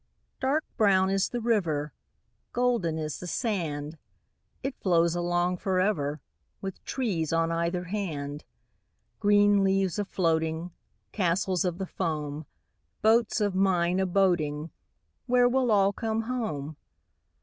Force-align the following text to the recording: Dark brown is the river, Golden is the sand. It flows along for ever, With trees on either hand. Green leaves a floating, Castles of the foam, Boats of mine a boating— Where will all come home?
Dark 0.39 0.63
brown 0.77 1.11
is 1.11 1.29
the 1.29 1.39
river, 1.39 1.93
Golden 2.53 2.97
is 2.97 3.19
the 3.19 3.27
sand. 3.27 3.99
It 4.63 4.75
flows 4.81 5.13
along 5.13 5.57
for 5.57 5.79
ever, 5.79 6.19
With 6.59 6.83
trees 6.85 7.31
on 7.31 7.51
either 7.51 7.83
hand. 7.83 8.43
Green 9.19 9.63
leaves 9.63 9.99
a 9.99 10.05
floating, 10.05 10.71
Castles 11.11 11.63
of 11.65 11.77
the 11.77 11.85
foam, 11.85 12.47
Boats 13.03 13.39
of 13.41 13.53
mine 13.53 13.99
a 13.99 14.07
boating— 14.07 14.71
Where 15.27 15.47
will 15.47 15.69
all 15.71 15.93
come 15.93 16.21
home? 16.21 16.77